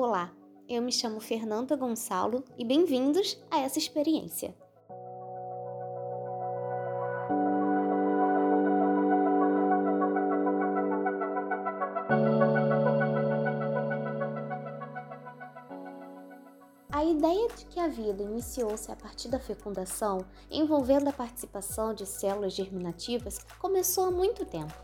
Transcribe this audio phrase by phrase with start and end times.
[0.00, 0.32] Olá,
[0.68, 4.54] eu me chamo Fernanda Gonçalo e bem-vindos a essa experiência.
[16.92, 22.06] A ideia de que a vida iniciou-se a partir da fecundação, envolvendo a participação de
[22.06, 24.74] células germinativas, começou há muito tempo.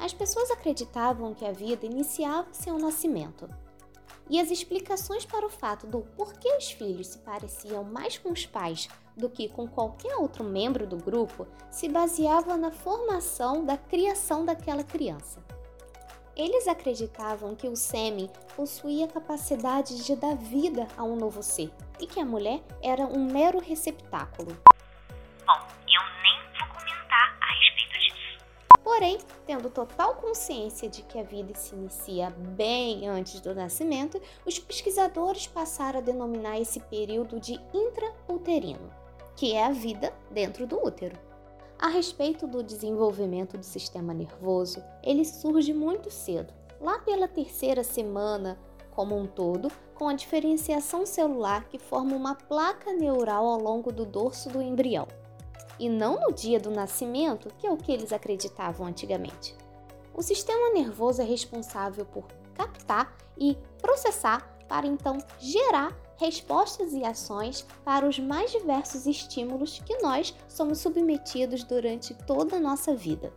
[0.00, 3.48] As pessoas acreditavam que a vida iniciava-se ao nascimento.
[4.30, 8.44] E as explicações para o fato do porquê os filhos se pareciam mais com os
[8.44, 14.44] pais do que com qualquer outro membro do grupo se baseavam na formação da criação
[14.44, 15.42] daquela criança.
[16.36, 22.06] Eles acreditavam que o sêmen possuía capacidade de dar vida a um novo ser e
[22.06, 24.56] que a mulher era um mero receptáculo.
[28.98, 34.58] Porém, tendo total consciência de que a vida se inicia bem antes do nascimento, os
[34.58, 38.90] pesquisadores passaram a denominar esse período de intrauterino,
[39.36, 41.16] que é a vida dentro do útero.
[41.78, 48.58] A respeito do desenvolvimento do sistema nervoso, ele surge muito cedo, lá pela terceira semana,
[48.90, 54.04] como um todo, com a diferenciação celular que forma uma placa neural ao longo do
[54.04, 55.06] dorso do embrião,
[55.78, 59.54] e não no dia do nascimento, que é o que eles acreditavam antigamente.
[60.14, 67.64] O sistema nervoso é responsável por captar e processar para então gerar respostas e ações
[67.84, 73.32] para os mais diversos estímulos que nós somos submetidos durante toda a nossa vida.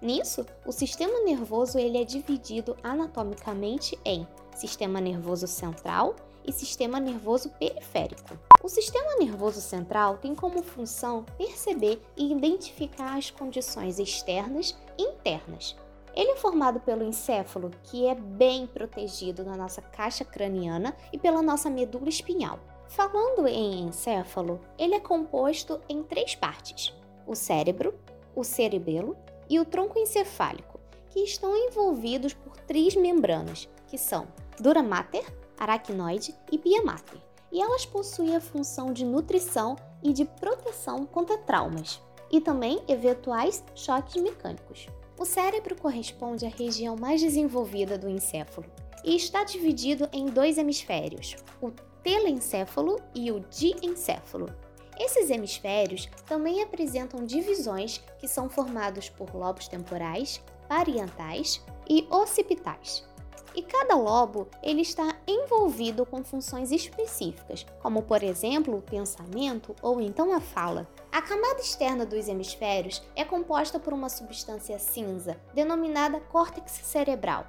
[0.00, 6.14] Nisso, o sistema nervoso ele é dividido anatomicamente em sistema nervoso central
[6.46, 8.45] e sistema nervoso periférico.
[8.62, 15.76] O sistema nervoso central tem como função perceber e identificar as condições externas e internas,
[16.16, 21.42] ele é formado pelo encéfalo, que é bem protegido na nossa caixa craniana e pela
[21.42, 22.58] nossa medula espinhal.
[22.88, 26.94] Falando em encéfalo, ele é composto em três partes:
[27.26, 27.94] o cérebro,
[28.34, 29.14] o cerebelo
[29.48, 30.80] e o tronco encefálico,
[31.10, 34.26] que estão envolvidos por três membranas, que são
[34.58, 35.26] dura mater,
[35.58, 37.20] aracnoide e pia mater,
[37.50, 43.64] e elas possuem a função de nutrição e de proteção contra traumas, e também eventuais
[43.74, 44.86] choques mecânicos.
[45.18, 48.66] O cérebro corresponde à região mais desenvolvida do encéfalo
[49.04, 51.70] e está dividido em dois hemisférios, o
[52.02, 54.52] telencéfalo e o diencéfalo.
[54.98, 63.04] Esses hemisférios também apresentam divisões que são formados por lobos temporais, parietais e occipitais.
[63.54, 70.00] E cada lobo ele está envolvido com funções específicas, como por exemplo o pensamento ou
[70.00, 70.88] então a fala.
[71.10, 77.46] A camada externa dos hemisférios é composta por uma substância cinza denominada córtex cerebral,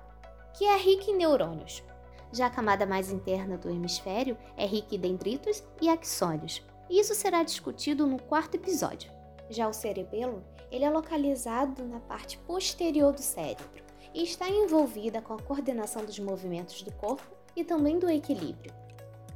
[0.53, 1.83] que é rica em neurônios.
[2.31, 6.61] Já a camada mais interna do hemisfério é rica em dendritos e axônios.
[6.89, 9.11] Isso será discutido no quarto episódio.
[9.49, 13.83] Já o cerebelo, ele é localizado na parte posterior do cérebro
[14.13, 18.71] e está envolvida com a coordenação dos movimentos do corpo e também do equilíbrio.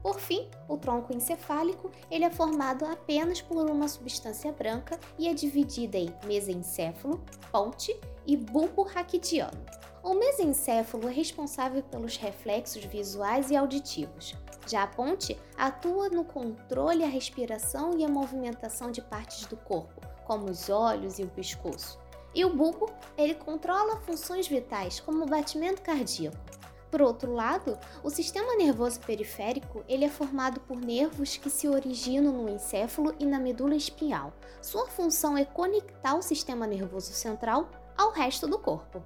[0.01, 5.33] Por fim, o tronco encefálico ele é formado apenas por uma substância branca e é
[5.33, 9.59] dividida em mesencéfalo, ponte e bulbo raquidiano.
[10.03, 14.35] O mesencéfalo é responsável pelos reflexos visuais e auditivos.
[14.67, 20.01] Já a ponte atua no controle, a respiração e a movimentação de partes do corpo,
[20.25, 21.99] como os olhos e o pescoço.
[22.33, 26.60] E o bulbo, ele controla funções vitais como o batimento cardíaco.
[26.91, 32.33] Por outro lado, o sistema nervoso periférico ele é formado por nervos que se originam
[32.33, 34.33] no encéfalo e na medula espinhal.
[34.61, 39.01] Sua função é conectar o sistema nervoso central ao resto do corpo.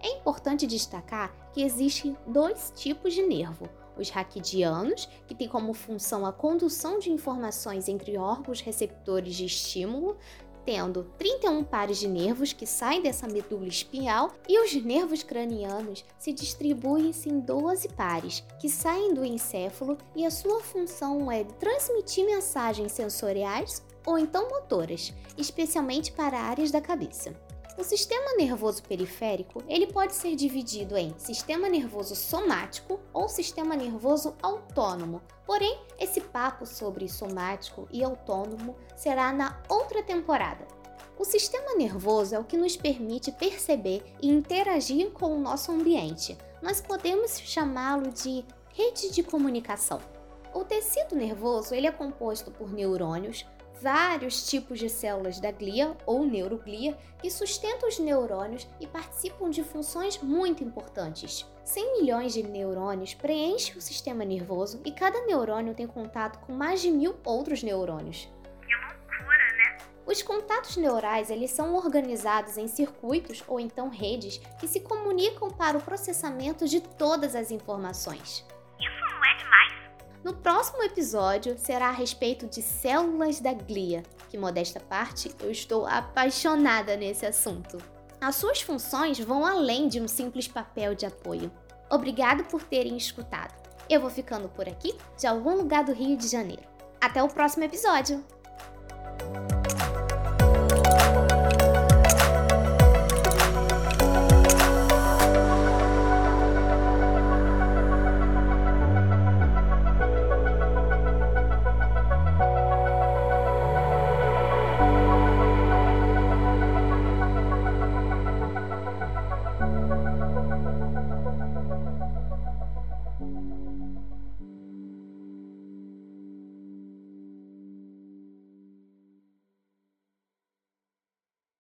[0.00, 3.68] É importante destacar que existem dois tipos de nervo:
[3.98, 10.16] os raquidianos, que têm como função a condução de informações entre órgãos receptores de estímulo,
[10.68, 16.30] tendo 31 pares de nervos que saem dessa medula espinhal e os nervos cranianos se
[16.30, 22.92] distribuem-se em 12 pares que saem do encéfalo e a sua função é transmitir mensagens
[22.92, 27.47] sensoriais ou então motoras, especialmente para áreas da cabeça.
[27.78, 34.34] O sistema nervoso periférico ele pode ser dividido em sistema nervoso somático ou sistema nervoso
[34.42, 35.22] autônomo.
[35.46, 40.66] Porém, esse papo sobre somático e autônomo será na outra temporada.
[41.16, 46.36] O sistema nervoso é o que nos permite perceber e interagir com o nosso ambiente.
[46.60, 50.00] Nós podemos chamá-lo de rede de comunicação.
[50.52, 53.46] O tecido nervoso ele é composto por neurônios,
[53.80, 59.62] vários tipos de células da glia ou neuroglia que sustentam os neurônios e participam de
[59.62, 61.46] funções muito importantes.
[61.64, 66.80] 100 milhões de neurônios preenchem o sistema nervoso e cada neurônio tem contato com mais
[66.80, 68.28] de mil outros neurônios.
[68.66, 69.76] Que loucura, né?
[70.06, 75.76] Os contatos neurais eles são organizados em circuitos ou então redes que se comunicam para
[75.76, 78.46] o processamento de todas as informações.
[80.24, 85.86] No próximo episódio será a respeito de células da glia, que modesta parte, eu estou
[85.86, 87.78] apaixonada nesse assunto.
[88.20, 91.50] As suas funções vão além de um simples papel de apoio.
[91.88, 93.54] Obrigado por terem escutado.
[93.88, 96.62] Eu vou ficando por aqui, de algum lugar do Rio de Janeiro.
[97.00, 98.22] Até o próximo episódio!